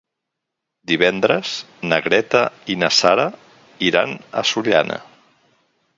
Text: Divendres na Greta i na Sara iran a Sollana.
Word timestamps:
Divendres 0.91 1.51
na 1.91 1.99
Greta 2.07 2.41
i 2.75 2.77
na 2.85 2.91
Sara 3.01 3.29
iran 3.91 4.17
a 4.43 4.47
Sollana. 4.53 4.99